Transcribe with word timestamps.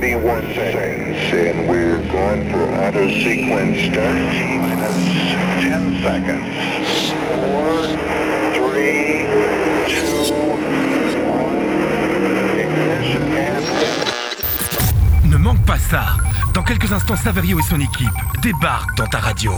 31 0.00 0.54
seconds, 0.54 1.18
and 1.34 1.68
we're 1.68 1.98
going 2.12 2.48
for 2.52 2.68
sequence 3.20 3.78
start. 3.90 4.14
Minus 4.62 4.94
10 5.58 5.98
seconds. 6.04 6.46
4, 7.34 7.98
3, 8.54 9.26
2, 9.88 10.30
1. 10.30 11.42
Ignition 12.60 13.26
and... 13.32 13.66
Ne 15.28 15.36
manque 15.36 15.64
pas 15.66 15.78
ça. 15.78 16.16
Dans 16.54 16.62
quelques 16.62 16.92
instants, 16.92 17.16
Saverio 17.16 17.58
et 17.58 17.62
son 17.62 17.80
équipe 17.80 18.06
débarquent 18.40 18.96
dans 18.96 19.08
ta 19.08 19.18
radio. 19.18 19.50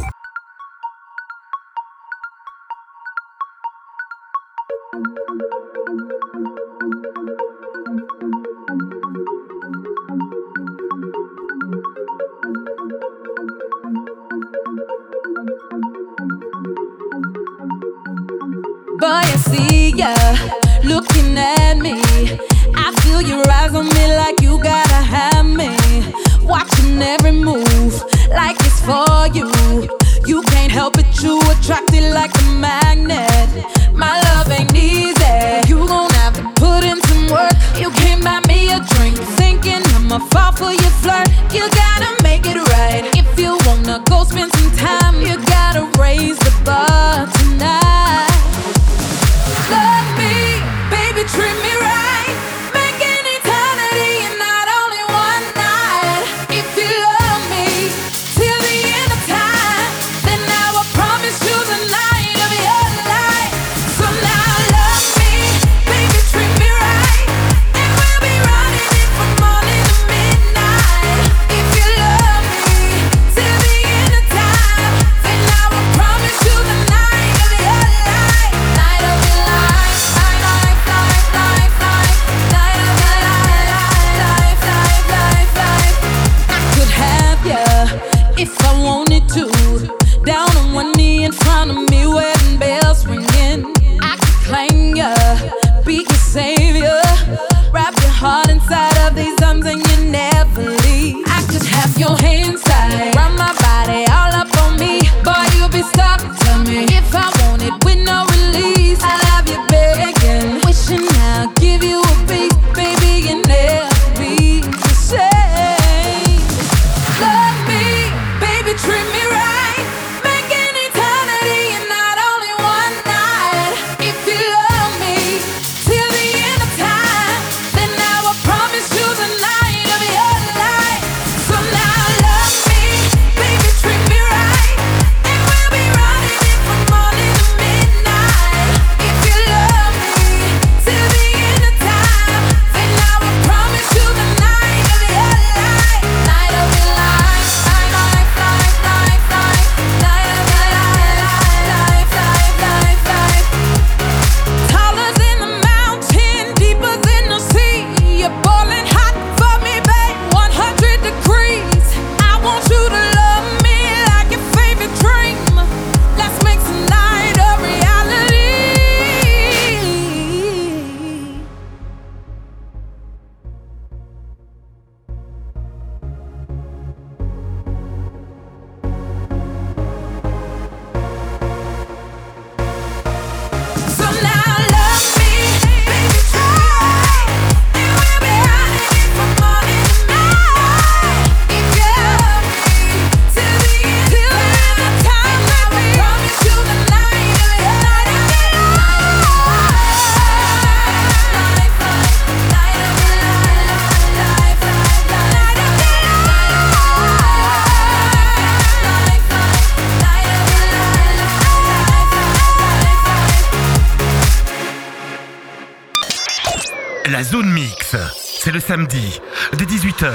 La 217.10 217.24
zone 217.24 217.50
mix, 217.50 217.96
c'est 218.14 218.52
le 218.52 218.60
samedi, 218.60 219.20
dès 219.54 219.64
18h, 219.64 220.12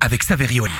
avec 0.00 0.22
Saverioli. 0.22 0.72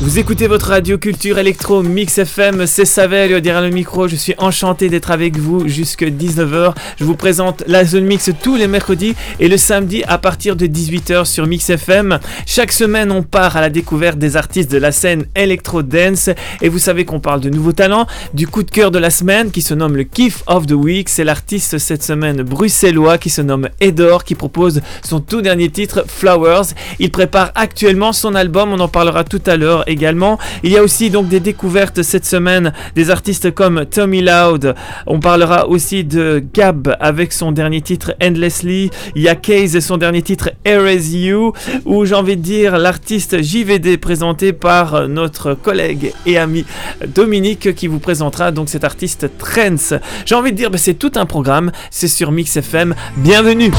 Vous 0.00 0.18
écoutez 0.18 0.46
votre 0.46 0.68
radio 0.68 0.98
culture 0.98 1.38
électro 1.38 1.82
Mix 1.82 2.18
FM, 2.18 2.66
c'est 2.66 2.84
Savel 2.84 3.40
derrière 3.40 3.62
le 3.62 3.70
micro. 3.70 4.08
Je 4.08 4.14
suis 4.14 4.34
enchanté 4.38 4.88
d'être 4.88 5.10
avec 5.10 5.38
vous 5.38 5.66
jusque 5.68 6.04
19h. 6.04 6.74
Je 6.98 7.04
vous 7.04 7.16
présente 7.16 7.64
la 7.66 7.84
zone 7.84 8.04
mix 8.04 8.30
tous 8.42 8.56
les 8.56 8.68
mercredis 8.68 9.14
et 9.40 9.48
le 9.48 9.56
samedi 9.56 10.04
à 10.06 10.18
partir 10.18 10.54
de 10.54 10.66
18h 10.66 11.24
sur 11.24 11.46
Mix 11.46 11.70
FM. 11.70 12.18
Chaque 12.46 12.72
semaine, 12.72 13.10
on 13.10 13.22
part 13.22 13.56
à 13.56 13.60
la 13.60 13.70
découverte 13.70 14.18
des 14.18 14.36
artistes 14.36 14.70
de 14.70 14.78
la 14.78 14.92
scène 14.92 15.24
électro 15.34 15.82
dance 15.82 16.30
et 16.62 16.68
vous 16.68 16.78
savez 16.78 17.04
qu'on 17.04 17.20
parle 17.20 17.40
de 17.40 17.50
nouveaux 17.50 17.72
talents, 17.72 18.06
du 18.34 18.46
coup 18.46 18.62
de 18.62 18.70
cœur 18.70 18.90
de 18.90 18.98
la 18.98 19.10
semaine 19.10 19.50
qui 19.50 19.62
se 19.62 19.74
nomme 19.74 19.96
le 19.96 20.04
Kiff 20.04 20.42
of 20.46 20.66
the 20.66 20.72
Week. 20.72 21.08
C'est 21.08 21.24
l'artiste 21.24 21.78
cette 21.78 22.02
semaine 22.02 22.42
bruxellois 22.42 23.18
qui 23.18 23.30
se 23.30 23.40
nomme 23.40 23.70
Edor 23.80 24.24
qui 24.24 24.34
propose 24.34 24.82
son 25.04 25.20
tout 25.20 25.42
dernier 25.42 25.70
titre 25.70 26.04
Flowers. 26.06 26.74
Il 26.98 27.10
prépare 27.10 27.50
actuellement 27.54 28.12
son 28.12 28.34
album, 28.34 28.72
on 28.72 28.80
en 28.80 28.88
parlera 28.88 29.24
tout 29.24 29.42
à 29.46 29.56
l'heure 29.56 29.65
également. 29.86 30.38
Il 30.62 30.70
y 30.70 30.76
a 30.76 30.82
aussi 30.82 31.10
donc 31.10 31.28
des 31.28 31.40
découvertes 31.40 32.02
cette 32.02 32.24
semaine 32.26 32.72
des 32.94 33.10
artistes 33.10 33.52
comme 33.52 33.86
Tommy 33.86 34.22
Loud. 34.22 34.74
On 35.06 35.20
parlera 35.20 35.68
aussi 35.68 36.04
de 36.04 36.42
Gab 36.52 36.96
avec 37.00 37.32
son 37.32 37.52
dernier 37.52 37.80
titre 37.80 38.14
Endlessly. 38.22 38.90
Il 39.14 39.22
y 39.22 39.36
Case 39.36 39.76
et 39.76 39.80
son 39.80 39.96
dernier 39.96 40.22
titre 40.22 40.50
Erase 40.64 41.14
You. 41.14 41.52
Ou 41.84 42.04
j'ai 42.04 42.14
envie 42.14 42.36
de 42.36 42.42
dire 42.42 42.78
l'artiste 42.78 43.42
JVD 43.42 43.98
présenté 43.98 44.52
par 44.52 45.08
notre 45.08 45.54
collègue 45.54 46.12
et 46.24 46.38
ami 46.38 46.64
Dominique 47.06 47.74
qui 47.74 47.86
vous 47.86 47.98
présentera 47.98 48.52
donc 48.52 48.68
cet 48.68 48.84
artiste 48.84 49.30
Trends. 49.38 49.98
J'ai 50.24 50.34
envie 50.34 50.52
de 50.52 50.56
dire 50.56 50.70
bah, 50.70 50.78
c'est 50.78 50.94
tout 50.94 51.12
un 51.16 51.26
programme. 51.26 51.72
C'est 51.90 52.08
sur 52.08 52.32
Mix 52.32 52.56
FM. 52.56 52.94
Bienvenue. 53.16 53.72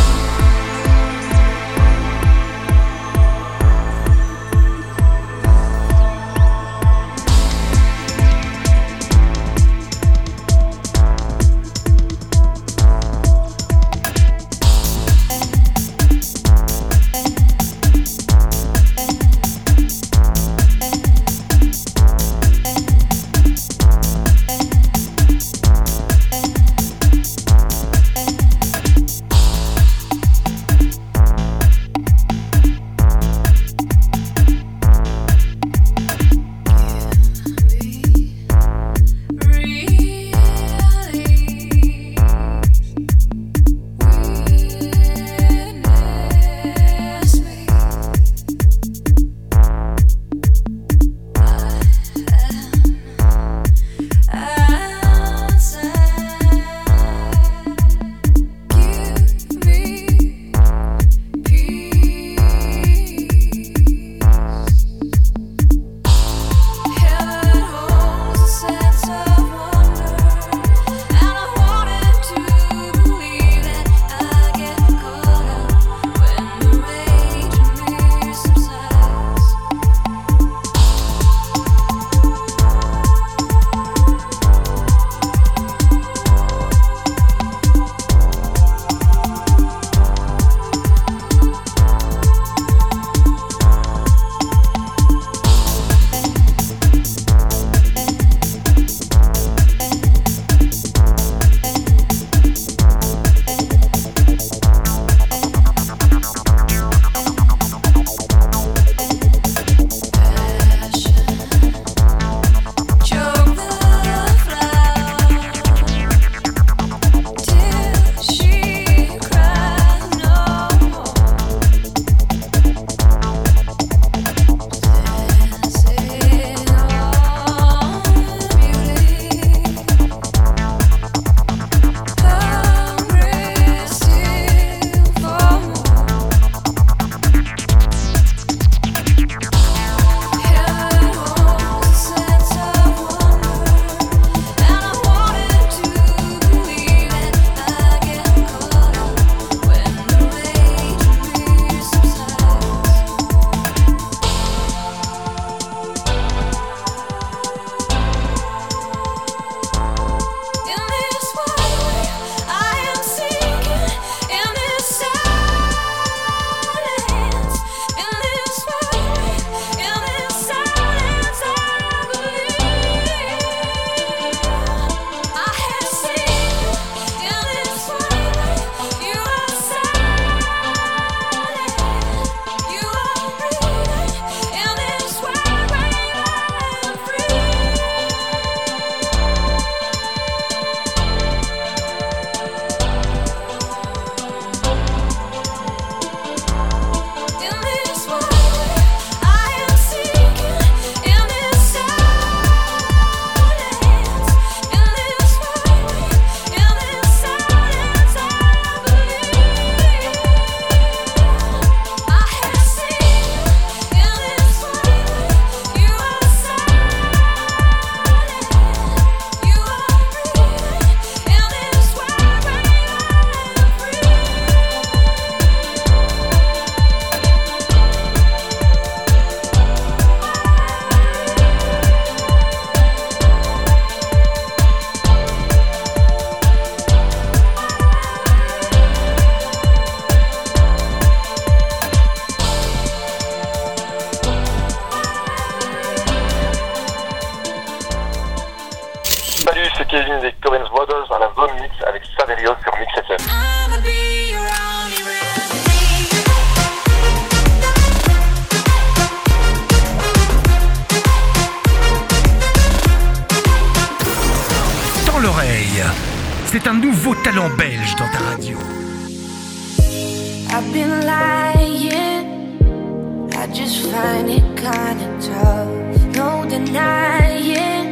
find 273.97 274.29
it 274.29 274.45
kinda 274.63 275.07
tough 275.27 275.69
No 276.17 276.29
denying. 276.53 277.87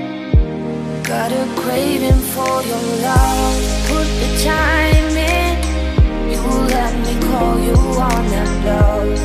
Got 1.12 1.32
a 1.42 1.46
craving 1.62 2.24
for 2.34 2.56
your 2.72 2.86
love. 3.08 3.58
Put 3.90 4.08
the 4.22 4.30
time 4.52 5.16
in. 5.38 5.54
You 6.32 6.42
let 6.76 6.94
me 7.06 7.14
call 7.28 7.56
you 7.68 7.78
on 8.12 8.24
that 8.34 8.52
love 8.68 9.20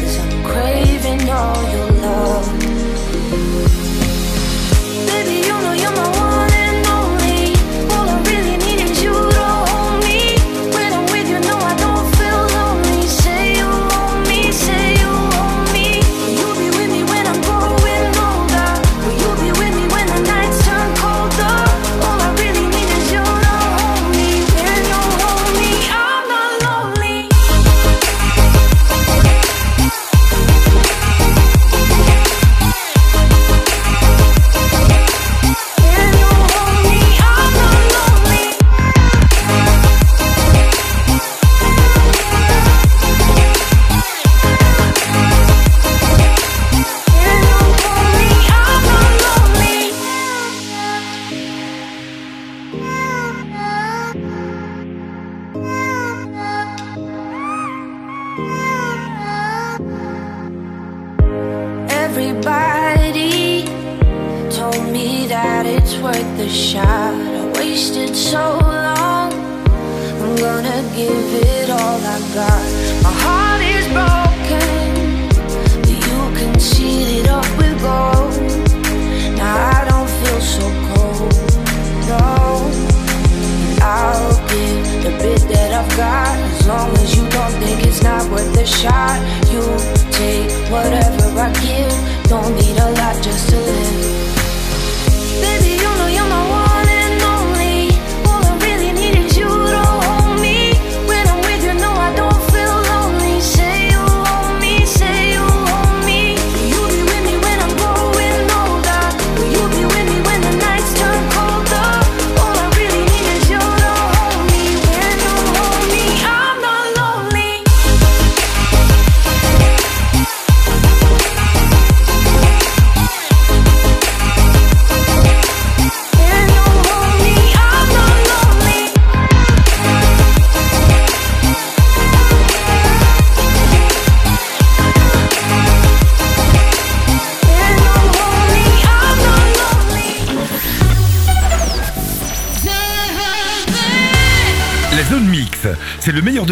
Cause 0.00 0.16
I'm 0.22 0.34
craving 0.50 1.24
all 1.38 1.62
your 1.74 1.90
love. 2.06 2.61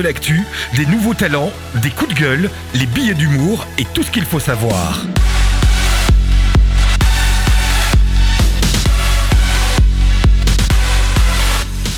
de 0.00 0.04
l'actu, 0.07 0.42
des 0.76 0.87
nouveaux 0.87 1.12
talents, 1.12 1.52
des 1.83 1.90
coups 1.90 2.14
de 2.14 2.19
gueule, 2.19 2.50
les 2.75 2.87
billets 2.87 3.14
d'humour 3.14 3.66
et 3.76 3.85
tout 3.85 4.02
ce 4.02 4.11
qu'il 4.11 4.25
faut 4.25 4.40
savoir. 4.40 5.04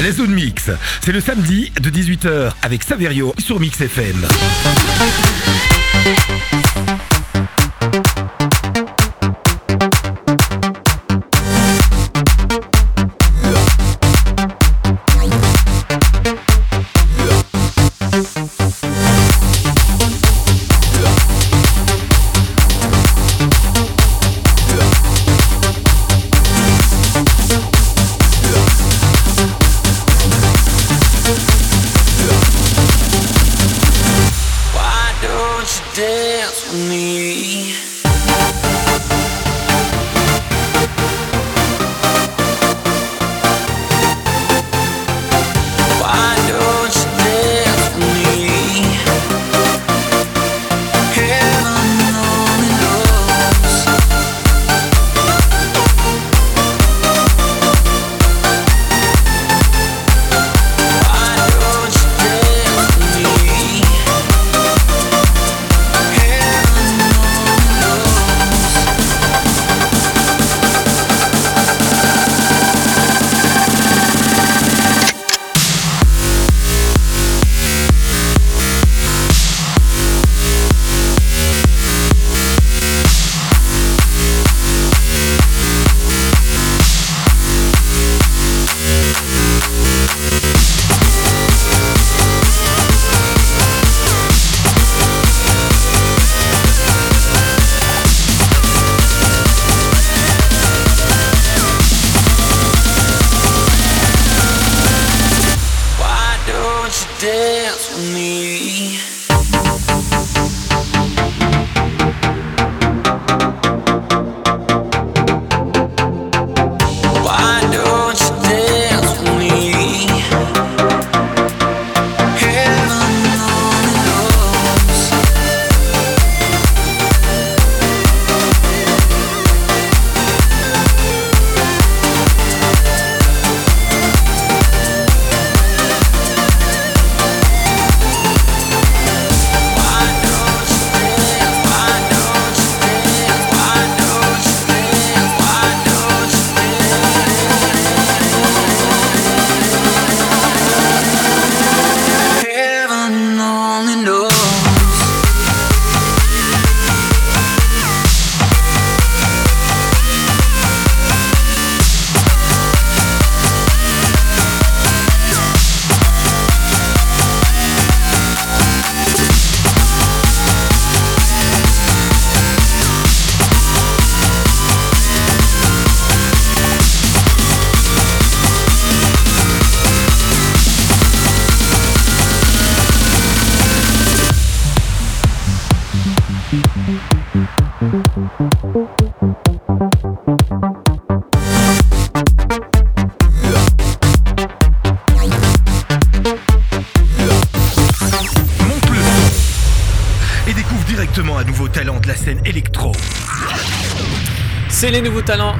La 0.00 0.11
Zone 0.11 0.32
Mix, 0.32 0.71
c'est 1.04 1.12
le 1.12 1.21
samedi 1.21 1.71
de 1.80 1.90
18h 1.90 2.52
avec 2.62 2.82
Saverio 2.82 3.35
sur 3.38 3.61
Mix 3.61 3.80
FM. 3.80 4.26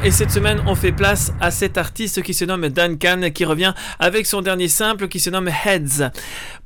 Et 0.05 0.11
cette 0.11 0.31
semaine 0.31 0.61
on 0.67 0.75
fait 0.75 0.93
place 0.93 1.33
à 1.41 1.51
cet 1.51 1.79
artiste 1.79 2.23
qui 2.23 2.35
se 2.35 2.45
nomme 2.45 2.69
Duncan 2.69 3.31
qui 3.33 3.45
revient 3.45 3.73
avec 3.99 4.27
son 4.27 4.43
dernier 4.43 4.69
simple 4.69 5.09
qui 5.09 5.21
se 5.21 5.31
nomme 5.31 5.49
Heads. 5.49 6.11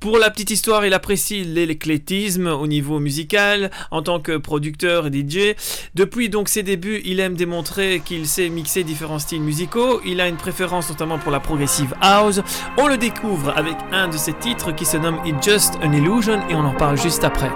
Pour 0.00 0.18
la 0.18 0.30
petite 0.30 0.50
histoire, 0.50 0.86
il 0.86 0.94
apprécie 0.94 1.44
l'éclectisme 1.44 2.46
au 2.46 2.66
niveau 2.66 2.98
musical 2.98 3.70
en 3.90 4.02
tant 4.02 4.20
que 4.20 4.36
producteur 4.36 5.06
et 5.06 5.10
DJ. 5.10 5.54
Depuis 5.94 6.28
donc 6.28 6.48
ses 6.48 6.62
débuts, 6.62 7.02
il 7.04 7.20
aime 7.20 7.34
démontrer 7.34 8.02
qu'il 8.04 8.26
sait 8.26 8.48
mixer 8.48 8.84
différents 8.84 9.18
styles 9.18 9.42
musicaux. 9.42 10.00
Il 10.04 10.20
a 10.20 10.28
une 10.28 10.36
préférence 10.36 10.88
notamment 10.88 11.18
pour 11.18 11.32
la 11.32 11.40
progressive 11.40 11.94
house. 12.00 12.40
On 12.78 12.86
le 12.86 12.96
découvre 12.96 13.52
avec 13.56 13.76
un 13.92 14.08
de 14.08 14.16
ses 14.16 14.32
titres 14.32 14.74
qui 14.74 14.84
se 14.84 14.96
nomme 14.96 15.20
It's 15.24 15.44
Just 15.44 15.76
an 15.82 15.92
Illusion 15.92 16.40
et 16.48 16.54
on 16.54 16.64
en 16.64 16.74
parle 16.74 17.00
juste 17.00 17.24
après. 17.24 17.50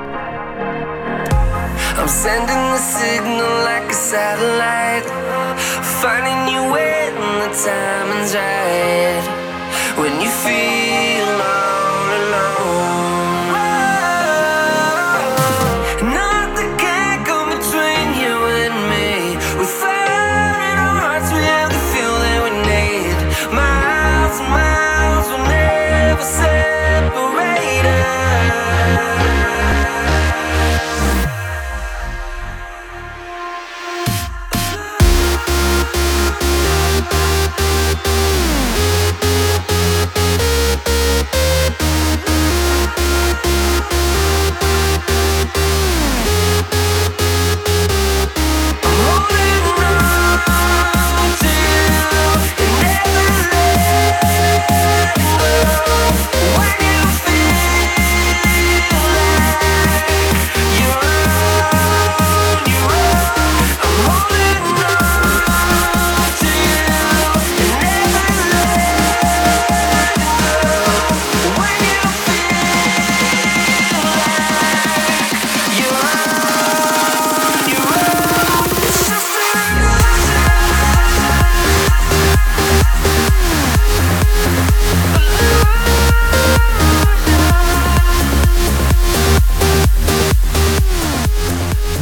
I'm 2.00 2.09
sending 2.09 2.64
the 2.73 2.78
signal 2.78 3.52
like 3.69 3.90
a 3.90 3.92
satellite. 3.92 5.04
Finding 6.00 6.54
you 6.54 6.62
when 6.73 7.14
the 7.42 7.50
timing's 7.52 8.35
right. 8.35 9.21
When 10.00 10.19
you 10.23 10.30
feel 10.30 11.20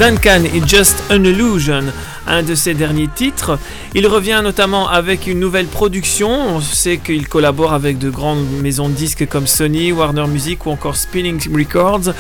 Duncan 0.09 0.44
est 0.44 0.66
Just 0.66 1.03
an 1.11 1.23
Illusion, 1.23 1.85
un 2.27 2.42
de 2.42 2.55
ses 2.55 2.73
derniers 2.73 3.11
titres. 3.14 3.59
Il 3.94 4.07
revient 4.07 4.40
notamment 4.42 4.88
avec 4.88 5.27
une 5.27 5.38
nouvelle 5.38 5.66
production. 5.66 6.31
On 6.31 6.62
sait 6.62 6.97
qu'il 6.97 7.29
collabore 7.29 7.75
avec 7.75 7.99
de 7.99 8.09
grandes 8.09 8.49
maisons 8.62 8.88
de 8.88 8.94
disques 8.94 9.29
comme 9.29 9.47
Sony, 9.47 9.92
Warner 9.92 10.27
Music 10.27 10.64
ou 10.64 10.71
encore 10.71 10.97
Spinning 10.97 11.38
Records. 11.55 12.14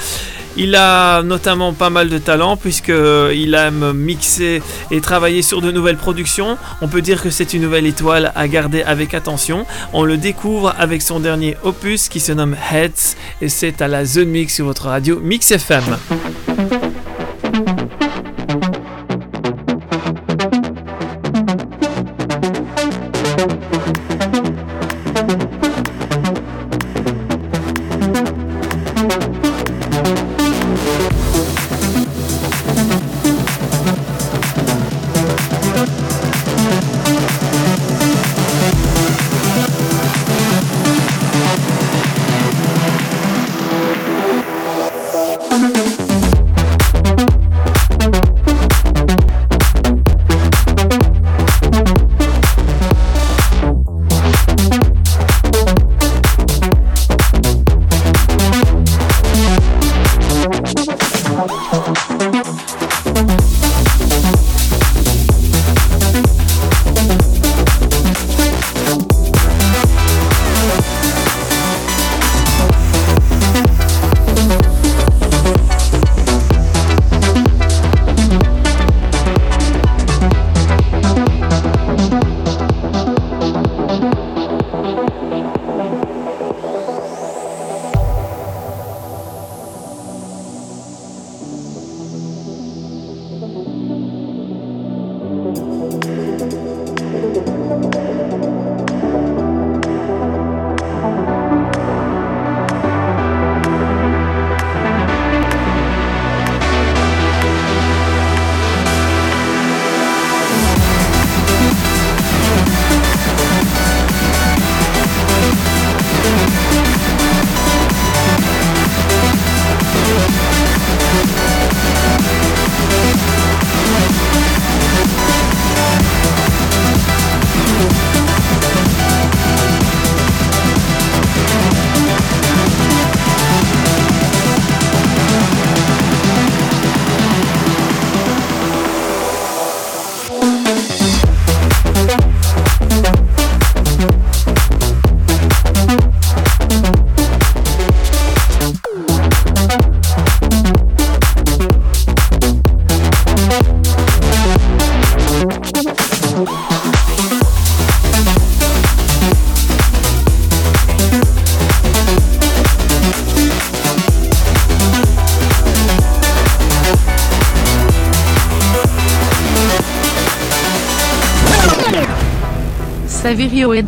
Il 0.58 0.74
a 0.74 1.22
notamment 1.22 1.72
pas 1.72 1.88
mal 1.88 2.10
de 2.10 2.18
talent 2.18 2.58
puisqu'il 2.58 3.54
aime 3.54 3.94
mixer 3.94 4.60
et 4.90 5.00
travailler 5.00 5.40
sur 5.40 5.62
de 5.62 5.72
nouvelles 5.72 5.96
productions. 5.96 6.58
On 6.82 6.88
peut 6.88 7.00
dire 7.00 7.22
que 7.22 7.30
c'est 7.30 7.54
une 7.54 7.62
nouvelle 7.62 7.86
étoile 7.86 8.32
à 8.36 8.48
garder 8.48 8.82
avec 8.82 9.14
attention. 9.14 9.64
On 9.94 10.04
le 10.04 10.18
découvre 10.18 10.74
avec 10.78 11.00
son 11.00 11.20
dernier 11.20 11.56
opus 11.64 12.10
qui 12.10 12.20
se 12.20 12.32
nomme 12.32 12.54
Heads 12.70 13.16
et 13.40 13.48
c'est 13.48 13.80
à 13.80 13.88
la 13.88 14.04
Zone 14.04 14.28
Mix 14.28 14.56
sur 14.56 14.66
votre 14.66 14.88
radio 14.88 15.20
Mix 15.22 15.52
FM. 15.52 15.96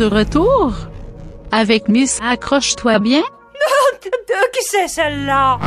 De 0.00 0.06
retour. 0.06 0.72
Avec 1.52 1.88
Miss 1.88 2.20
Accroche-toi 2.26 2.98
bien. 3.00 3.22
Qui 4.52 4.60
c'est 4.68 4.88
celle-là? 4.88 5.58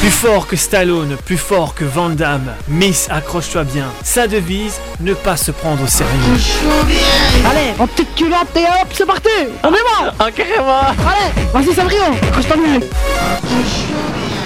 Plus 0.00 0.10
fort 0.10 0.46
que 0.48 0.56
Stallone, 0.56 1.16
plus 1.24 1.38
fort 1.38 1.74
que 1.74 1.84
Van 1.84 2.10
Damme, 2.10 2.50
Miss 2.66 3.08
accroche-toi 3.10 3.64
bien. 3.64 3.86
Sa 4.02 4.26
devise, 4.26 4.80
ne 5.00 5.14
pas 5.14 5.36
se 5.36 5.52
prendre 5.52 5.84
au 5.84 5.86
sérieux. 5.86 6.10
Allez, 7.48 7.72
en 7.78 7.86
petite 7.86 8.14
culotte 8.16 8.56
et 8.56 8.64
hop, 8.64 8.88
c'est 8.92 9.06
parti. 9.06 9.28
On 9.62 9.68
est 9.68 9.72
bon 9.72 10.10
Ah, 10.18 10.30
carrément 10.32 10.80
Allez, 10.80 11.46
vas-y 11.54 11.74
Sabrio, 11.74 12.02
accroche-toi 12.22 12.56
bien. 12.56 12.80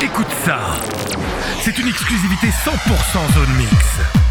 Écoute 0.03 0.27
ça. 0.44 0.59
C'est 1.62 1.77
une 1.79 1.88
exclusivité 1.88 2.48
100% 2.48 3.35
zone 3.35 3.57
mix. 3.57 4.21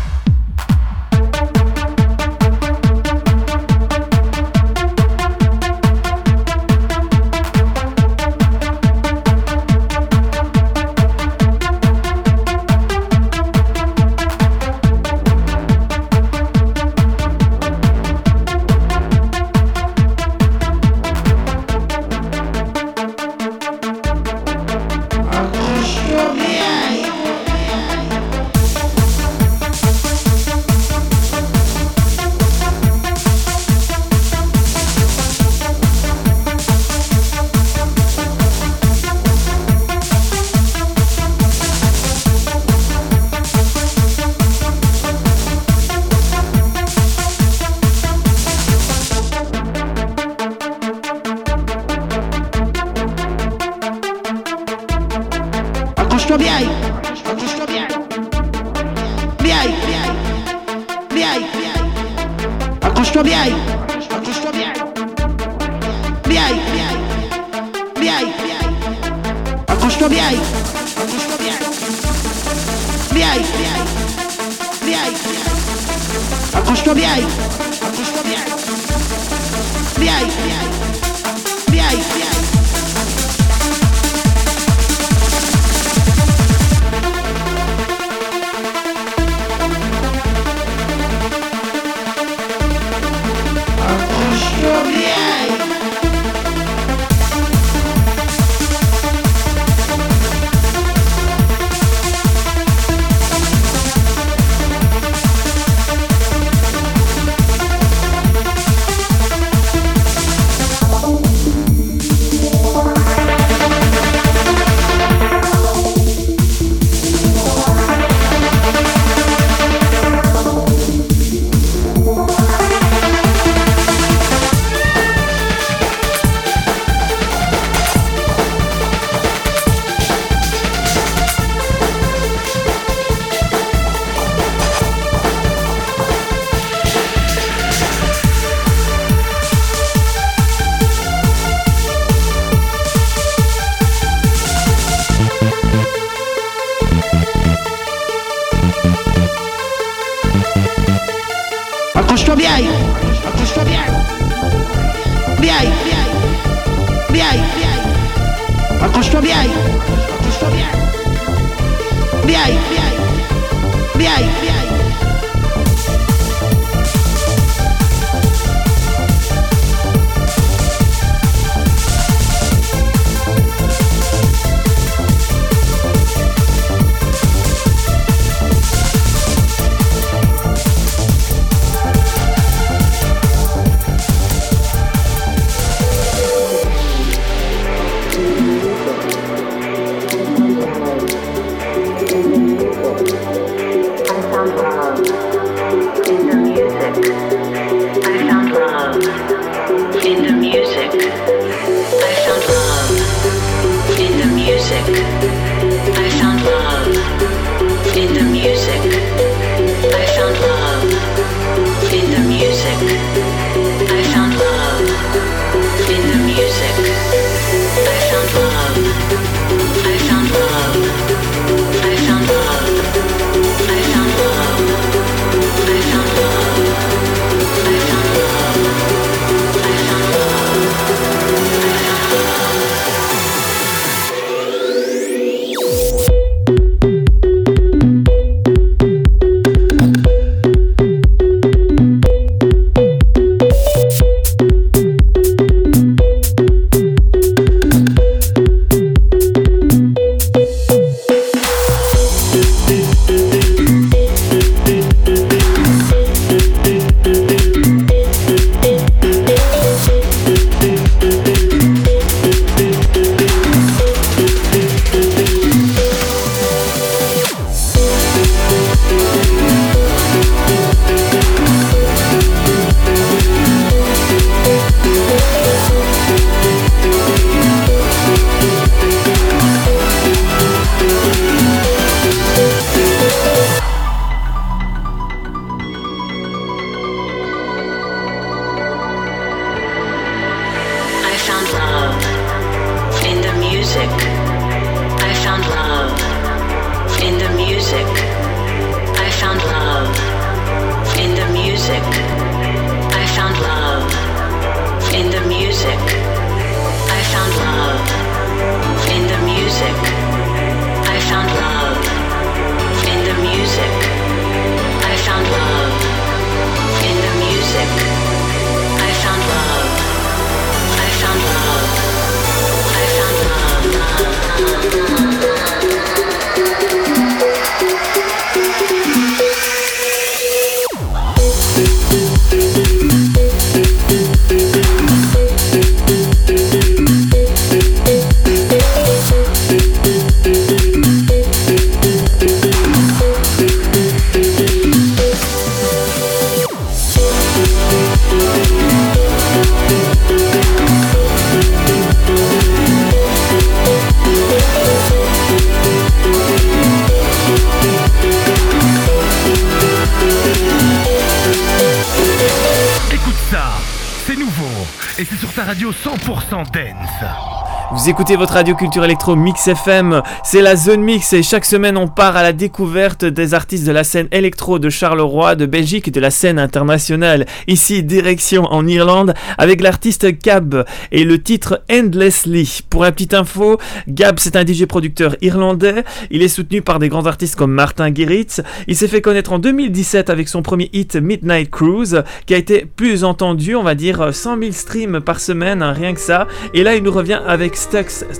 Écoutez 367.91 368.15
votre 368.15 368.35
radio 368.35 368.55
culture 368.55 368.85
électro 368.85 369.17
Mix 369.17 369.49
FM, 369.49 370.01
c'est 370.23 370.41
la 370.41 370.55
zone 370.55 370.79
mix 370.79 371.11
et 371.11 371.23
chaque 371.23 371.43
semaine 371.43 371.75
on 371.75 371.89
part 371.89 372.15
à 372.15 372.23
la 372.23 372.31
découverte 372.31 373.03
des 373.03 373.33
artistes 373.33 373.67
de 373.67 373.73
la 373.73 373.83
scène 373.83 374.07
électro 374.13 374.59
de 374.59 374.69
Charleroi, 374.69 375.35
de 375.35 375.45
Belgique 375.45 375.89
et 375.89 375.91
de 375.91 375.99
la 375.99 376.09
scène 376.09 376.39
internationale. 376.39 377.25
Ici, 377.47 377.83
direction 377.83 378.43
en 378.45 378.65
Irlande 378.65 379.13
avec 379.37 379.59
l'artiste 379.59 380.07
Gab 380.23 380.63
et 380.93 381.03
le 381.03 381.21
titre 381.21 381.63
Endlessly. 381.69 382.61
Pour 382.69 382.85
un 382.85 382.93
petit 382.93 383.13
info, 383.13 383.57
Gab 383.89 384.19
c'est 384.19 384.37
un 384.37 384.45
DJ 384.45 384.67
producteur 384.67 385.17
irlandais, 385.21 385.83
il 386.11 386.21
est 386.21 386.29
soutenu 386.29 386.61
par 386.61 386.79
des 386.79 386.87
grands 386.87 387.07
artistes 387.07 387.35
comme 387.35 387.51
Martin 387.51 387.93
Gerritz. 387.93 388.39
Il 388.67 388.77
s'est 388.77 388.87
fait 388.87 389.01
connaître 389.01 389.33
en 389.33 389.39
2017 389.39 390.09
avec 390.09 390.29
son 390.29 390.41
premier 390.41 390.69
hit 390.71 390.95
Midnight 390.95 391.49
Cruise 391.49 392.03
qui 392.25 392.35
a 392.35 392.37
été 392.37 392.65
plus 392.65 393.03
entendu, 393.03 393.53
on 393.57 393.63
va 393.63 393.75
dire 393.75 394.13
100 394.13 394.39
000 394.39 394.51
streams 394.53 395.01
par 395.01 395.19
semaine, 395.19 395.61
hein, 395.61 395.73
rien 395.73 395.93
que 395.93 395.99
ça. 395.99 396.29
Et 396.53 396.63
là 396.63 396.75
il 396.75 396.83
nous 396.83 396.93
revient 396.93 397.19
avec 397.27 397.57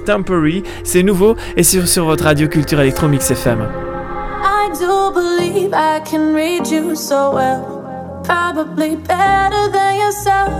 Temporary. 0.06 0.64
C'est 0.84 1.04
nouveau 1.04 1.36
et 1.56 1.64
sur, 1.64 1.88
sur 1.88 2.06
votre 2.06 2.24
radio 2.24 2.48
culture 2.48 2.80
Electromix 2.80 3.30
FM. 3.30 3.60
I 4.44 4.70
do 4.80 5.12
believe 5.14 5.74
I 5.74 6.00
can 6.04 6.34
read 6.34 6.68
you 6.68 6.96
so 6.96 7.34
well, 7.34 8.22
probably 8.24 8.96
better 8.96 9.70
than 9.72 9.96
yourself. 9.98 10.52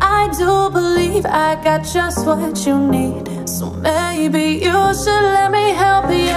I 0.00 0.28
do 0.38 0.70
believe 0.70 1.26
I 1.26 1.56
got 1.62 1.82
just 1.84 2.26
what 2.26 2.66
you 2.66 2.78
need, 2.78 3.48
so 3.48 3.70
maybe 3.82 4.60
you 4.64 4.94
should 4.94 5.22
let 5.22 5.50
me 5.50 5.72
help 5.72 6.10
you. 6.10 6.32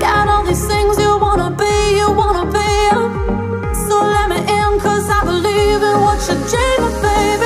Got 0.00 0.28
all 0.28 0.44
these 0.44 0.66
things 0.66 0.98
you 0.98 1.18
wanna 1.18 1.50
be, 1.50 1.96
you 1.96 2.12
wanna 2.12 2.44
be. 2.50 2.60
So 3.88 3.96
let 4.02 4.28
me 4.28 4.36
in, 4.36 4.80
cause 4.80 5.08
I 5.08 5.22
believe 5.24 5.82
in 5.82 6.00
what 6.02 6.20
you 6.28 6.36
dream 6.48 6.84
of, 6.84 7.02
baby. 7.02 7.43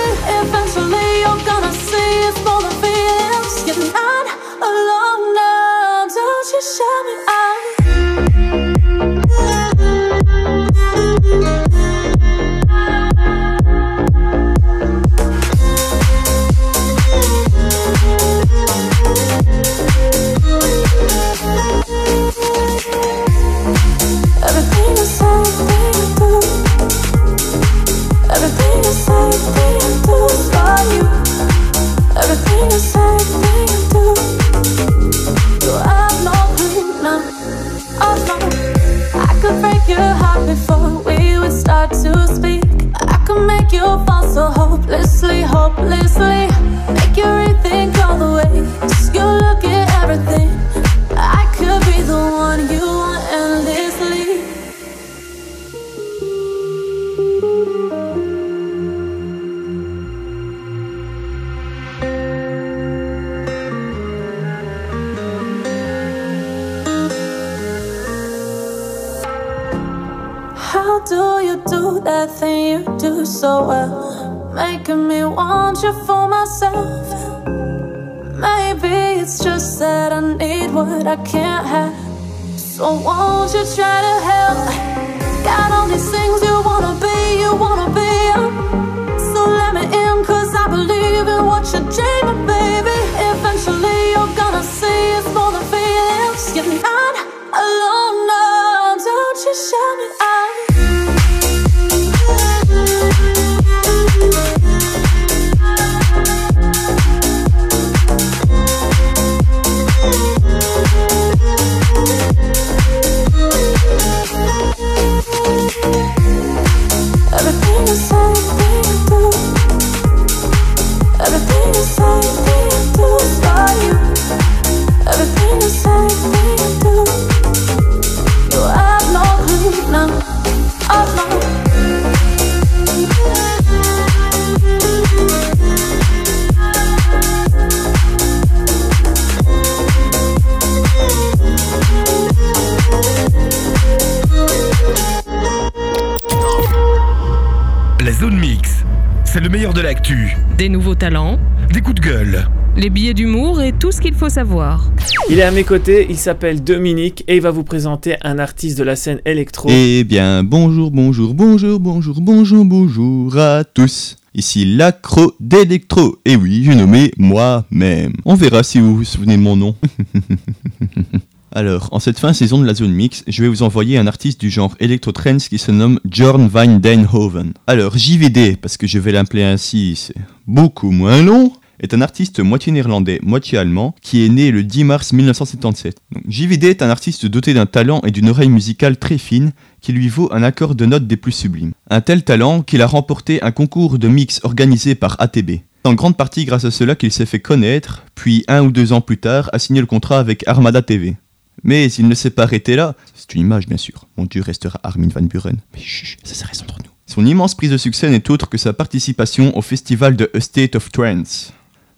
L'actu, 150.09 150.37
Des 150.57 150.69
nouveaux 150.69 150.95
talents, 150.95 151.39
des 151.73 151.81
coups 151.81 152.01
de 152.01 152.01
gueule. 152.01 152.49
les 152.77 152.89
billets 152.91 153.15
d'humour 153.15 153.61
et 153.61 153.73
tout 153.73 153.93
ce 153.93 154.01
qu'il 154.01 154.15
faut 154.15 154.29
savoir. 154.29 154.91
Il 155.31 155.39
est 155.39 155.43
à 155.43 155.51
mes 155.51 155.65
côtés, 155.65 156.07
il 156.09 156.17
s'appelle 156.17 156.63
Dominique 156.63 157.25
et 157.29 157.37
il 157.37 157.43
va 157.43 157.51
vous 157.51 157.65
présenter 157.65 158.17
un 158.23 158.39
artiste 158.39 158.79
de 158.79 158.85
la 158.85 158.97
scène 158.97 159.21
électro. 159.27 159.69
Eh 159.71 160.05
bien, 160.05 160.45
bonjour, 160.45 160.91
bonjour, 160.91 161.35
bonjour, 161.35 161.81
bonjour, 161.81 162.21
bonjour, 162.21 162.65
bonjour 162.65 163.39
à 163.39 163.65
tous. 163.65 164.17
Ici 164.35 164.65
l'accro 164.65 165.35
d'électro. 165.41 166.19
Et 166.25 166.37
oui, 166.37 166.63
j'ai 166.65 166.75
nommé 166.75 167.11
moi-même. 167.19 168.13
On 168.25 168.35
verra 168.35 168.63
si 168.63 168.79
vous 168.79 168.97
vous 168.97 169.05
souvenez 169.05 169.37
de 169.37 169.43
mon 169.43 169.57
nom. 169.57 169.75
Alors, 171.53 171.89
en 171.93 171.99
cette 171.99 172.19
fin 172.19 172.33
saison 172.33 172.61
de 172.61 172.67
la 172.67 172.75
zone 172.75 172.93
mix, 172.93 173.25
je 173.27 173.43
vais 173.43 173.49
vous 173.49 173.63
envoyer 173.63 173.97
un 173.97 174.07
artiste 174.07 174.41
du 174.41 174.51
genre 174.51 174.75
Electro 174.81 175.13
Trance 175.13 175.49
qui 175.49 175.59
se 175.59 175.71
nomme 175.71 175.99
Jorn 176.09 176.47
van 176.47 176.79
Denhoven. 176.79 177.53
Alors, 177.67 177.97
JVD, 177.97 178.57
parce 178.57 178.77
que 178.77 178.87
je 178.87 178.99
vais 178.99 179.13
l'appeler 179.13 179.45
ainsi, 179.45 179.97
c'est 179.97 180.15
beaucoup 180.47 180.91
moins 180.91 181.23
long, 181.23 181.53
est 181.81 181.95
un 181.95 182.01
artiste 182.01 182.41
moitié 182.41 182.73
néerlandais, 182.73 183.19
moitié 183.23 183.57
allemand, 183.57 183.95
qui 184.03 184.25
est 184.25 184.29
né 184.29 184.51
le 184.51 184.63
10 184.63 184.85
mars 184.85 185.13
1977. 185.13 185.97
Donc, 186.13 186.25
JVD 186.29 186.65
est 186.65 186.83
un 186.83 186.91
artiste 186.91 187.27
doté 187.27 187.55
d'un 187.55 187.67
talent 187.67 188.03
et 188.05 188.11
d'une 188.11 188.29
oreille 188.29 188.51
musicale 188.51 188.99
très 188.99 189.19
fine, 189.19 189.53
qui 189.81 189.93
lui 189.93 190.09
vaut 190.09 190.29
un 190.33 190.43
accord 190.43 190.75
de 190.75 190.85
notes 190.87 191.07
des 191.07 191.17
plus 191.17 191.33
sublimes. 191.33 191.73
Un 191.89 192.01
tel 192.01 192.25
talent 192.25 192.63
qu'il 192.63 192.83
a 192.83 192.87
remporté 192.87 193.43
un 193.43 193.53
concours 193.53 193.99
de 193.99 194.09
mix 194.09 194.41
organisé 194.43 194.95
par 194.95 195.17
ATB. 195.21 195.51
C'est 195.85 195.91
en 195.91 195.95
grande 195.95 196.17
partie 196.17 196.45
grâce 196.45 196.65
à 196.65 196.71
cela 196.71 196.95
qu'il 196.95 197.13
s'est 197.13 197.27
fait 197.27 197.41
connaître, 197.41 198.05
puis 198.15 198.45
un 198.49 198.63
ou 198.63 198.73
deux 198.73 198.93
ans 198.93 199.01
plus 199.01 199.19
tard 199.19 199.49
a 199.53 199.59
signé 199.59 199.81
le 199.81 199.87
contrat 199.87 200.19
avec 200.19 200.47
Armada 200.47 200.83
TV. 200.83 201.17
Mais 201.65 201.87
il 201.93 202.09
ne 202.09 202.15
s'est 202.15 202.31
pas 202.31 202.45
arrêté 202.45 202.77
là, 202.77 202.95
c'est 203.15 203.35
une 203.35 203.41
image 203.41 203.67
bien 203.67 203.77
sûr, 203.77 204.07
mon 204.17 204.27
dieu 204.27 204.43
restera 204.43 204.79
Armin 204.83 205.09
van 205.09 205.23
Buren, 205.23 205.57
mais 205.75 205.81
chut, 205.81 206.19
ça, 206.23 206.35
ça 206.35 206.47
reste 206.47 206.63
entre 206.63 206.79
nous. 206.85 206.91
Son 207.07 207.27
immense 207.27 207.55
prise 207.55 207.71
de 207.71 207.77
succès 207.77 208.09
n'est 208.11 208.31
autre 208.31 208.49
que 208.49 208.59
sa 208.59 208.73
participation 208.73 209.57
au 209.57 209.63
festival 209.63 210.15
de 210.15 210.31
A 210.35 210.41
State 210.41 210.77
of 210.77 210.93
Trance. 210.93 211.53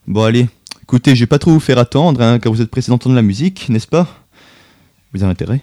Bon 0.07 0.23
allez, 0.23 0.49
écoutez, 0.83 1.14
je 1.14 1.20
vais 1.20 1.27
pas 1.27 1.38
trop 1.38 1.51
vous 1.51 1.61
faire 1.61 1.79
attendre, 1.79 2.23
hein, 2.23 2.38
car 2.38 2.53
vous 2.53 2.62
êtes 2.62 2.70
pressé 2.70 2.90
d'entendre 2.90 3.16
la 3.16 3.23
musique, 3.23 3.68
n'est-ce 3.68 3.87
pas? 3.87 4.09
Vous 5.12 5.23
avez 5.23 5.33
intérêt? 5.33 5.61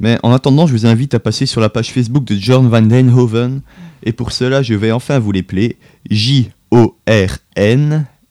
Mais 0.00 0.18
en 0.22 0.32
attendant, 0.32 0.66
je 0.66 0.72
vous 0.72 0.86
invite 0.86 1.14
à 1.14 1.20
passer 1.20 1.44
sur 1.44 1.60
la 1.60 1.68
page 1.68 1.92
Facebook 1.92 2.24
de 2.24 2.34
John 2.36 2.68
Van 2.68 2.82
Denhoven, 2.82 3.60
et 4.04 4.12
pour 4.12 4.32
cela, 4.32 4.62
je 4.62 4.74
vais 4.74 4.90
enfin 4.90 5.18
vous 5.18 5.32
l'épeler 5.32 5.76
J-O-R-N, 6.10 6.46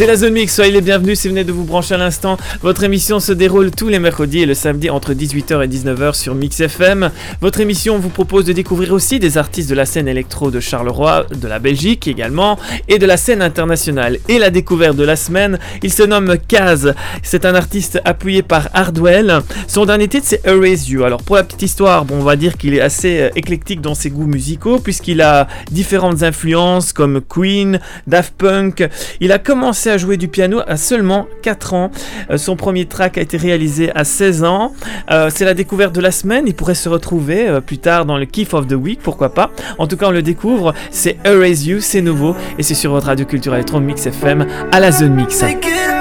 C'est 0.01 0.07
la 0.07 0.15
Zone 0.15 0.33
Mix, 0.33 0.55
soyez 0.55 0.71
les 0.71 0.81
bienvenus 0.81 1.19
si 1.19 1.27
vous 1.27 1.35
venez 1.35 1.43
de 1.43 1.51
vous 1.51 1.63
brancher 1.63 1.93
à 1.93 1.97
l'instant. 1.99 2.35
Votre 2.63 2.83
émission 2.83 3.19
se 3.19 3.33
déroule 3.33 3.69
tous 3.69 3.87
les 3.87 3.99
mercredis 3.99 4.39
et 4.39 4.45
le 4.47 4.55
samedi 4.55 4.89
entre 4.89 5.13
18h 5.13 5.63
et 5.63 5.67
19h 5.67 6.15
sur 6.15 6.33
Mix 6.33 6.59
FM. 6.59 7.11
Votre 7.39 7.59
émission 7.59 7.99
vous 7.99 8.09
propose 8.09 8.45
de 8.45 8.51
découvrir 8.51 8.93
aussi 8.93 9.19
des 9.19 9.37
artistes 9.37 9.69
de 9.69 9.75
la 9.75 9.85
scène 9.85 10.07
électro 10.07 10.49
de 10.49 10.59
Charleroi, 10.59 11.27
de 11.29 11.47
la 11.47 11.59
Belgique 11.59 12.07
également, 12.07 12.57
et 12.87 12.97
de 12.97 13.05
la 13.05 13.15
scène 13.15 13.43
internationale. 13.43 14.17
Et 14.27 14.39
la 14.39 14.49
découverte 14.49 14.95
de 14.95 15.03
la 15.03 15.15
semaine, 15.15 15.59
il 15.83 15.93
se 15.93 16.01
nomme 16.01 16.35
Kaz. 16.47 16.95
C'est 17.21 17.45
un 17.45 17.53
artiste 17.53 18.01
appuyé 18.03 18.41
par 18.41 18.69
Hardwell. 18.73 19.41
Son 19.67 19.85
dernier 19.85 20.07
titre 20.07 20.25
c'est 20.27 20.43
Erase 20.47 20.89
You. 20.89 21.03
Alors 21.03 21.21
pour 21.21 21.35
la 21.35 21.43
petite 21.43 21.61
histoire, 21.61 22.05
bon, 22.05 22.15
on 22.15 22.23
va 22.23 22.37
dire 22.37 22.57
qu'il 22.57 22.73
est 22.73 22.81
assez 22.81 23.19
euh, 23.19 23.29
éclectique 23.35 23.81
dans 23.81 23.93
ses 23.93 24.09
goûts 24.09 24.25
musicaux 24.25 24.79
puisqu'il 24.79 25.21
a 25.21 25.47
différentes 25.69 26.23
influences 26.23 26.91
comme 26.91 27.21
Queen, 27.21 27.79
Daft 28.07 28.33
Punk. 28.35 28.89
Il 29.19 29.31
a 29.31 29.37
commencé 29.37 29.90
à 29.91 29.97
jouer 29.97 30.17
du 30.17 30.27
piano 30.27 30.61
à 30.67 30.77
seulement 30.77 31.27
4 31.43 31.73
ans. 31.73 31.91
Euh, 32.29 32.37
son 32.37 32.55
premier 32.55 32.85
track 32.85 33.17
a 33.17 33.21
été 33.21 33.37
réalisé 33.37 33.91
à 33.93 34.03
16 34.03 34.43
ans. 34.43 34.73
Euh, 35.11 35.29
c'est 35.33 35.45
la 35.45 35.53
découverte 35.53 35.93
de 35.93 36.01
la 36.01 36.11
semaine. 36.11 36.45
Il 36.47 36.55
pourrait 36.55 36.75
se 36.75 36.89
retrouver 36.89 37.47
euh, 37.47 37.61
plus 37.61 37.77
tard 37.77 38.05
dans 38.05 38.17
le 38.17 38.25
Kiff 38.25 38.53
of 38.53 38.67
the 38.67 38.73
Week, 38.73 38.99
pourquoi 39.01 39.33
pas. 39.33 39.51
En 39.77 39.87
tout 39.87 39.97
cas, 39.97 40.07
on 40.07 40.11
le 40.11 40.21
découvre. 40.21 40.73
C'est 40.89 41.17
Erase 41.25 41.65
You, 41.65 41.79
c'est 41.81 42.01
nouveau 42.01 42.35
et 42.57 42.63
c'est 42.63 42.75
sur 42.75 42.91
votre 42.91 43.07
radio 43.07 43.25
culture 43.25 43.53
électro 43.53 43.79
Mix 43.79 44.05
FM 44.05 44.47
à 44.71 44.79
la 44.79 44.91
zone 44.91 45.13
mix. 45.13 45.39
Take 45.39 45.67
it. 45.67 45.91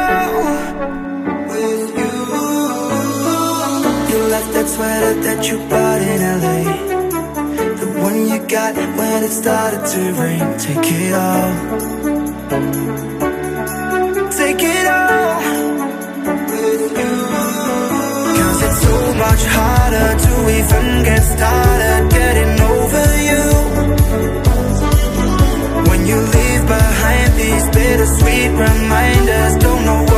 So 18.91 19.14
much 19.14 19.43
harder 19.57 20.11
to 20.24 20.32
even 20.59 20.86
get 21.05 21.22
started 21.22 22.11
getting 22.11 22.55
over 22.74 23.07
you. 23.30 23.45
When 25.88 26.01
you 26.11 26.18
leave 26.36 26.62
behind 26.66 27.30
these 27.43 27.66
bittersweet 27.76 28.51
reminders, 28.66 29.53
don't 29.64 29.84
know 29.84 30.10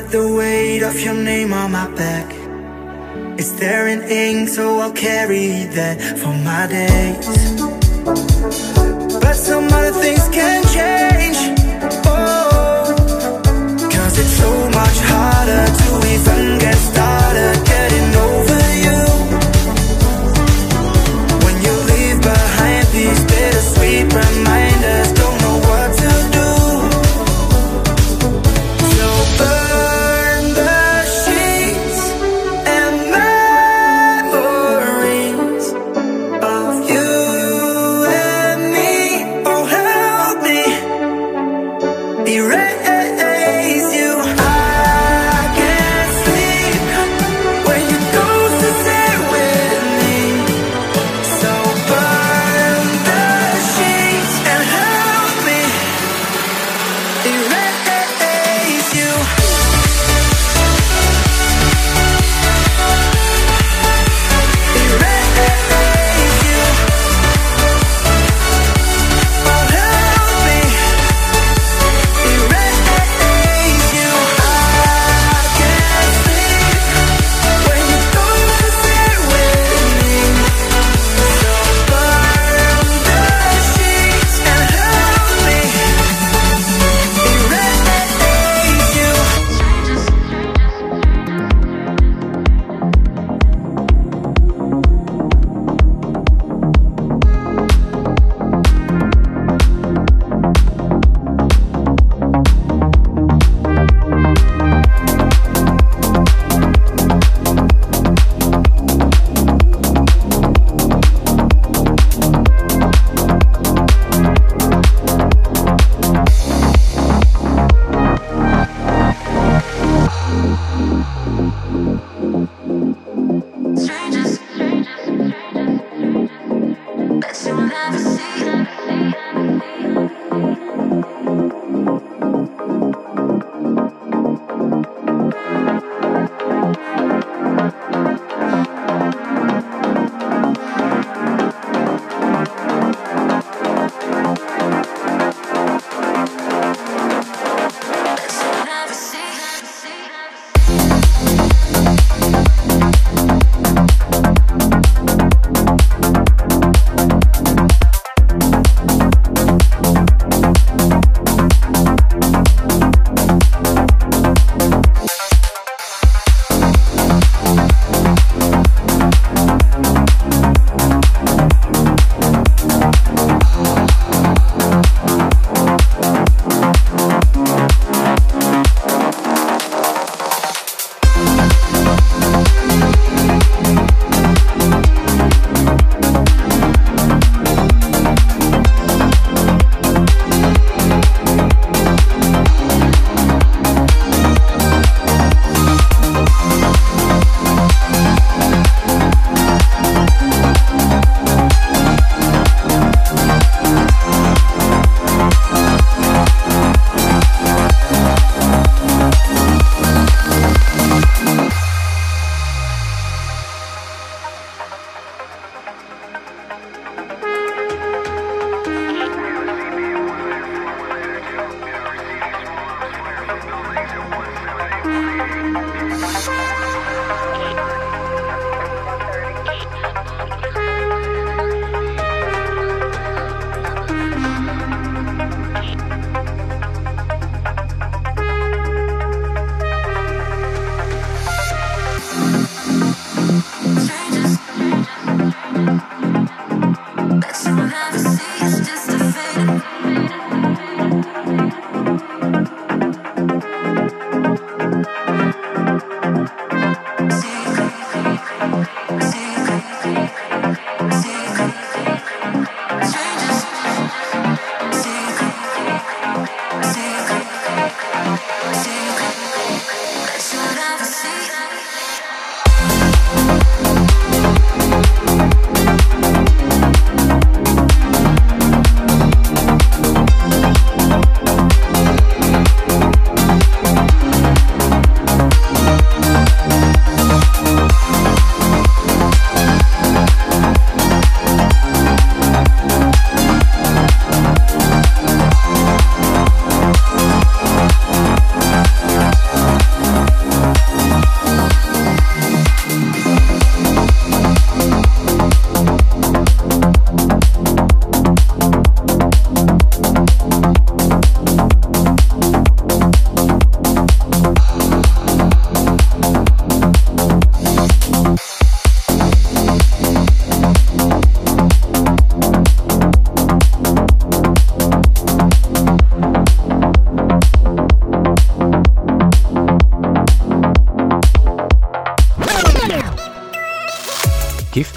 got 0.00 0.10
the 0.12 0.32
weight 0.32 0.82
of 0.82 1.00
your 1.00 1.14
name 1.14 1.52
on 1.52 1.72
my 1.72 1.88
back. 1.96 2.26
It's 3.38 3.52
there 3.52 3.88
in 3.88 4.02
ink, 4.02 4.48
so 4.48 4.78
I'll 4.78 4.92
carry 4.92 5.64
that 5.78 5.96
for 6.20 6.34
my 6.48 6.66
days. 6.68 7.26
But 9.22 9.34
some 9.34 9.66
other 9.78 9.94
things 10.02 10.28
can 10.28 10.62
change. 10.76 11.38
Oh, 12.06 12.94
cause 13.92 14.18
it's 14.22 14.36
so 14.44 14.52
much 14.78 14.98
harder 15.10 15.66
to 15.80 15.88
even 16.14 16.58
get 16.58 16.76
started 16.76 17.77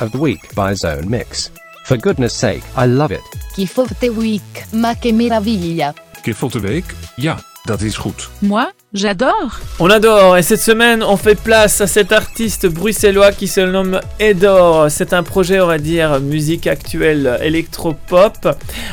of 0.02 0.12
the 0.12 0.18
Week 0.18 0.54
by 0.56 0.74
Zone 0.74 1.10
Mix. 1.10 1.52
For 1.86 1.97
goodness 1.97 2.34
sake, 2.34 2.64
I 2.76 2.88
love 2.88 3.12
it. 3.12 3.22
Gift 3.56 3.78
of 3.78 3.99
the 3.99 4.10
Week, 4.10 4.66
ma 4.72 4.95
che 4.95 5.12
meraviglia. 5.12 5.93
Gift 6.24 6.43
of 6.43 6.52
the 6.52 6.60
Week? 6.60 6.86
Ja, 7.16 7.39
dat 7.64 7.82
is 7.82 7.95
goed. 7.95 8.30
Moi, 8.39 8.72
j'adore. 8.94 9.62
On 9.80 9.89
adore 9.89 10.38
et 10.38 10.42
cette 10.42 10.60
semaine 10.60 11.02
on 11.02 11.16
fait 11.16 11.36
place 11.36 11.80
à 11.80 11.88
cet 11.88 12.12
artiste 12.12 12.68
bruxellois 12.68 13.32
qui 13.32 13.48
se 13.48 13.62
nomme 13.62 14.02
Edor. 14.20 14.92
C'est 14.92 15.14
un 15.14 15.24
projet 15.24 15.62
on 15.62 15.68
va 15.68 15.78
dire 15.78 16.20
musique 16.20 16.68
actuelle 16.68 17.39
électropop. 17.42 18.50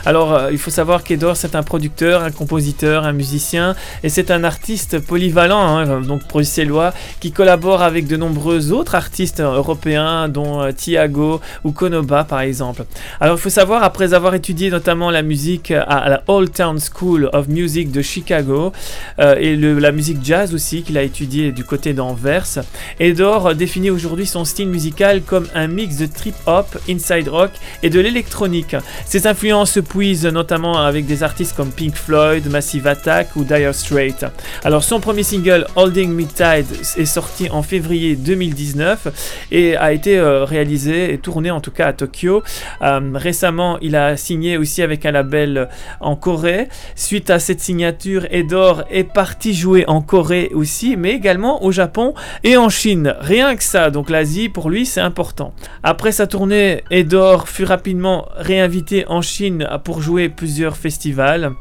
Alors 0.07 0.35
euh, 0.35 0.53
il 0.53 0.59
faut 0.59 0.71
savoir 0.71 1.03
qu'Edor 1.03 1.37
c'est 1.37 1.57
un 1.57 1.65
producteur, 1.65 2.23
un 2.23 2.31
compositeur, 2.31 3.05
un 3.05 3.13
musicien 3.13 3.75
et 4.05 4.09
c'est 4.09 4.31
un 4.31 4.45
artiste 4.45 5.01
polyvalent 5.01 5.79
hein, 5.79 6.01
donc 6.01 6.29
bruxellois 6.29 6.95
qui 7.19 7.33
collabore 7.33 7.83
avec 7.83 8.07
de 8.07 8.17
nombreux 8.17 8.71
autres 8.71 8.95
artistes 8.95 9.41
européens 9.41 10.29
dont 10.29 10.63
euh, 10.63 10.71
Thiago 10.71 11.41
ou 11.65 11.73
Konoba 11.73 12.23
par 12.23 12.41
exemple. 12.41 12.85
Alors 13.21 13.37
il 13.37 13.41
faut 13.41 13.51
savoir 13.51 13.83
après 13.83 14.15
avoir 14.15 14.35
étudié 14.37 14.71
notamment 14.71 15.11
la 15.11 15.23
musique 15.23 15.73
à 15.73 16.09
la 16.09 16.23
Old 16.29 16.53
Town 16.53 16.79
School 16.79 17.31
of 17.33 17.49
Music 17.49 17.91
de 17.91 18.01
Chicago 18.01 18.73
euh, 19.19 19.35
et 19.37 19.57
le, 19.57 19.79
la 19.79 19.88
musique 19.93 20.18
jazz 20.22 20.55
aussi 20.55 20.82
qu'il 20.82 20.99
a 20.99 21.03
étudié 21.03 21.53
du 21.53 21.64
côté 21.64 21.93
d'Anvers. 21.93 22.61
Edor 23.01 23.55
définit 23.55 23.91
aujourd'hui 23.91 24.26
son 24.26 24.45
style 24.45 24.68
musical 24.68 25.22
comme 25.22 25.47
un 25.55 25.66
mix 25.66 25.97
de 25.97 26.07
trip-hop, 26.07 26.78
inside 26.89 27.28
rock 27.28 27.51
et 27.82 27.91
de 27.91 28.01
l'électronique. 28.01 28.76
Ses 29.07 29.26
influences 29.26 29.72
se 29.72 29.80
puisent 29.80 30.26
notamment 30.26 30.78
avec 30.78 31.07
des 31.07 31.22
artistes 31.22 31.57
comme 31.57 31.70
Pink 31.70 31.95
Floyd, 31.95 32.49
Massive 32.51 32.86
Attack 32.86 33.36
ou 33.36 33.45
Dire 33.45 33.74
Straits. 33.74 34.26
Alors 34.64 34.84
son 34.84 35.01
premier 35.01 35.22
single 35.22 35.66
Holding 35.76 36.11
Me 36.11 36.24
Tight 36.24 36.66
est 36.97 37.07
sorti 37.07 37.49
en 37.51 37.62
février 37.62 38.16
2019 38.16 39.47
et 39.51 39.76
a 39.76 39.93
été 39.93 40.18
euh, 40.18 40.45
réalisé 40.45 41.12
et 41.12 41.18
tourné 41.18 41.51
en 41.51 41.61
tout 41.61 41.70
cas 41.70 41.89
à 41.89 41.93
Tokyo. 41.93 42.43
Euh, 42.82 43.01
récemment, 43.14 43.78
il 43.80 43.97
a 43.97 44.16
signé 44.16 44.57
aussi 44.57 44.82
avec 44.82 45.07
un 45.07 45.12
label 45.12 45.68
en 46.01 46.16
Corée. 46.16 46.68
Suite 46.95 47.30
à 47.30 47.39
cette 47.39 47.61
signature, 47.61 48.26
Edor 48.30 48.84
est 48.91 49.05
parti 49.05 49.55
jouer 49.55 49.78
en 49.87 50.01
Corée 50.03 50.51
aussi, 50.55 50.97
mais 50.97 51.12
également 51.12 51.62
au 51.64 51.72
Japon 51.72 52.14
et 52.45 52.57
en 52.57 52.68
Chine. 52.68 53.14
Rien 53.20 53.57
que 53.57 53.62
ça, 53.62 53.91
donc 53.91 54.11
l'Asie 54.11 54.49
pour 54.49 54.70
lui 54.70 54.87
c'est 54.87 55.01
important. 55.01 55.53
Après 55.83 56.12
sa 56.12 56.26
tournée, 56.26 56.83
Edor 56.91 57.49
fut 57.49 57.64
rapidement 57.64 58.26
réinvité 58.37 59.05
en 59.09 59.22
Chine 59.22 59.68
pour 59.85 60.03
jouer 60.03 60.29
plusieurs 60.29 60.76
festivals. 60.76 61.53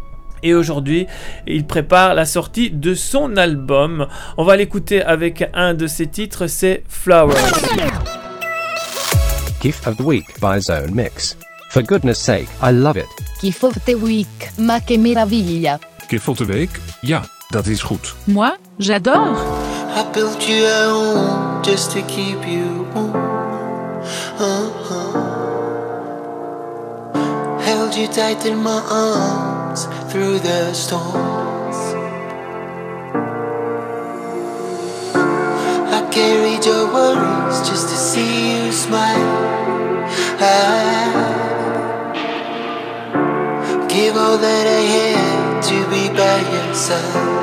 Et 0.43 0.53
aujourd'hui, 0.53 1.07
il 1.47 1.65
prépare 1.65 2.13
la 2.13 2.25
sortie 2.25 2.69
de 2.69 2.93
son 2.93 3.37
album. 3.37 4.07
On 4.37 4.43
va 4.43 4.55
l'écouter 4.55 5.01
avec 5.01 5.49
un 5.53 5.73
de 5.73 5.87
ses 5.87 6.07
titres, 6.07 6.45
c'est 6.47 6.83
Flowers. 6.87 7.33
Gift 9.61 9.87
of 9.87 9.97
the 9.97 10.01
Week 10.01 10.25
by 10.39 10.61
Zone 10.61 10.93
Mix. 10.93 11.35
For 11.69 11.81
goodness 11.81 12.19
sake, 12.19 12.47
I 12.61 12.71
love 12.71 12.97
it. 12.97 13.07
Gift 13.41 13.63
of 13.63 13.73
the 13.85 13.95
Week, 13.95 14.51
ma 14.57 14.79
che 14.79 14.97
meraviglia. 14.97 15.79
Gift 16.09 16.29
of 16.29 16.37
the 16.37 16.45
Week? 16.45 16.69
Ja, 17.01 17.23
dat 17.49 17.65
is 17.65 17.81
goed. 17.81 18.15
Moi, 18.23 18.55
j'adore. 18.77 19.35
I 19.95 20.03
built 20.11 20.47
you 20.47 20.65
a 20.65 20.89
home 20.89 21.61
just 21.63 21.91
to 21.91 22.01
keep 22.01 22.45
you 22.45 22.85
warm. 22.93 23.15
Uh-huh. 24.39 25.35
Held 27.61 27.95
you 27.95 28.07
tight 28.07 28.45
in 28.45 28.61
my 28.61 28.81
arms 28.89 29.87
through 30.09 30.39
the 30.39 30.73
storms. 30.73 31.77
I 35.93 36.07
carried 36.11 36.65
your 36.65 36.85
worries 36.93 37.69
just 37.69 37.89
to 37.89 37.95
see 37.95 38.65
you 38.65 38.71
smile. 38.71 39.45
I 40.39 40.43
give 43.87 44.15
all 44.15 44.37
that 44.37 44.67
I 44.67 44.81
had 44.95 45.46
to 45.67 45.73
be 45.89 46.07
by 46.15 46.39
your 46.53 46.73
side. 46.73 47.37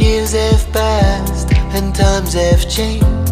Years 0.00 0.32
have 0.32 0.72
passed 0.72 1.52
and 1.52 1.94
times 1.94 2.34
have 2.34 2.68
changed. 2.68 3.23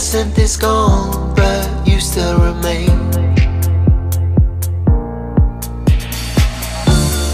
Scent 0.00 0.38
is 0.38 0.56
gone, 0.56 1.34
but 1.36 1.68
you 1.86 2.00
still 2.00 2.38
remain. 2.40 2.88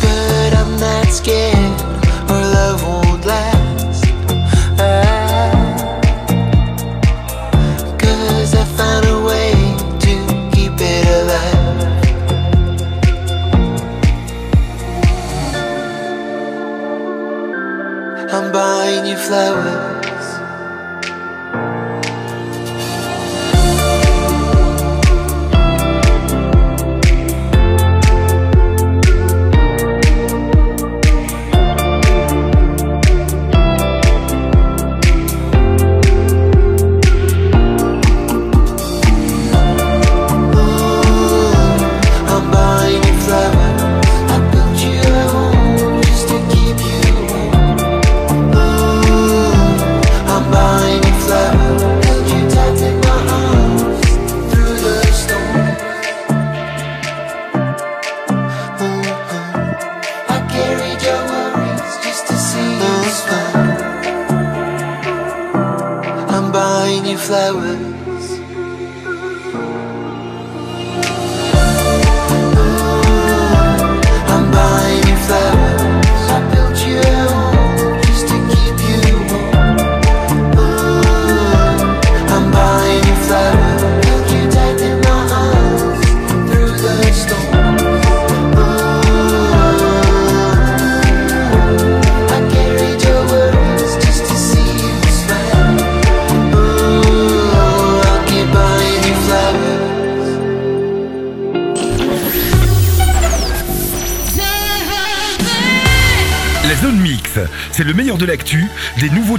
But 0.02 0.50
I'm 0.60 0.76
not 0.76 1.06
scared, 1.06 1.80
our 2.28 2.42
love 2.56 2.82
won't 2.82 3.24
last. 3.24 4.04
Ah. 4.78 5.54
Cause 7.98 8.54
I 8.54 8.64
found 8.76 9.06
a 9.06 9.18
way 9.24 9.52
to 10.04 10.14
keep 10.52 10.74
it 10.78 11.06
alive. 11.18 11.92
I'm 18.34 18.50
buying 18.52 19.06
you 19.06 19.16
flowers. 19.16 19.75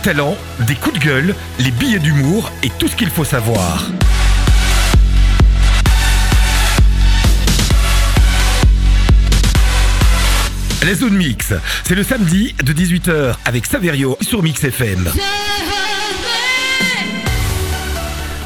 Des 0.08 0.76
coups 0.76 0.98
de 0.98 1.04
gueule, 1.04 1.36
les 1.60 1.70
billets 1.72 2.00
d'humour 2.00 2.50
et 2.64 2.70
tout 2.80 2.88
ce 2.88 2.96
qu'il 2.96 3.10
faut 3.10 3.26
savoir. 3.26 3.92
La 10.86 10.96
zone 10.96 11.18
mix, 11.18 11.54
c'est 11.84 11.96
le 11.96 12.04
samedi 12.04 12.56
de 12.64 12.72
18h 12.72 13.36
avec 13.44 13.66
Saverio 13.66 14.18
sur 14.22 14.42
Mix 14.42 14.64
FM. 14.64 15.10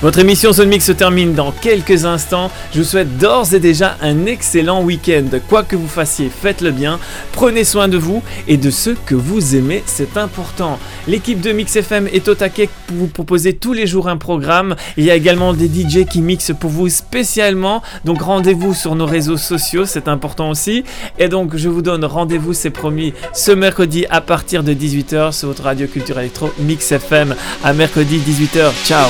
Votre 0.01 0.18
émission 0.18 0.51
Zone 0.51 0.70
Mix 0.70 0.86
se 0.86 0.93
termine 0.93 1.36
dans 1.36 1.51
quelques 1.51 2.05
instants. 2.05 2.49
Je 2.74 2.80
vous 2.80 2.84
souhaite 2.84 3.20
d'ores 3.20 3.53
et 3.53 3.59
déjà 3.59 3.97
un 4.01 4.26
excellent 4.26 4.82
week-end. 4.82 5.26
Quoi 5.47 5.62
que 5.62 5.76
vous 5.76 5.88
fassiez, 5.88 6.32
faites-le 6.36 6.72
bien. 6.72 6.99
Prenez 7.34 7.64
soin 7.64 7.88
de 7.88 7.99
vous 7.99 8.24
et 8.47 8.57
de 8.57 8.72
ceux 8.72 8.97
que 9.05 9.14
vous 9.14 9.55
aimez, 9.55 9.84
c'est 9.86 10.18
important. 10.18 10.80
L'équipe 11.08 11.41
de 11.41 11.52
Mix 11.52 11.76
FM 11.76 12.08
est 12.08 12.28
au 12.28 12.36
taquet 12.36 12.70
pour 12.88 12.97
vous 12.97 13.08
proposer 13.08 13.54
tous 13.54 13.74
les 13.74 13.88
jours 13.88 14.08
un 14.08 14.18
programme. 14.18 14.76
Il 14.97 15.04
y 15.04 15.12
a 15.12 15.16
également 15.16 15.54
des 15.54 15.68
DJ 15.68 16.06
qui 16.06 16.22
mixent 16.22 16.54
pour 16.60 16.70
vous 16.70 16.89
spécialement. 16.89 17.82
Donc 18.06 18.22
rendez-vous 18.22 18.74
sur 18.74 18.95
nos 18.95 19.06
réseaux 19.06 19.38
sociaux, 19.38 19.86
c'est 19.86 20.08
important 20.08 20.49
aussi. 20.49 20.84
Et 21.18 21.28
donc 21.28 21.56
je 21.56 21.70
vous 21.70 21.82
donne 21.82 22.06
rendez-vous, 22.06 22.54
c'est 22.54 22.70
promis, 22.70 23.14
ce 23.34 23.52
mercredi 23.52 24.06
à 24.10 24.22
partir 24.22 24.64
de 24.64 24.74
18h 24.74 25.32
sur 25.32 25.47
votre 25.47 25.64
radio 25.64 25.88
culture 25.88 26.20
électro 26.20 26.52
Mix 26.60 26.91
FM. 26.91 27.36
À 27.64 27.74
mercredi 27.74 28.20
18h. 28.20 28.72
Ciao 28.86 29.10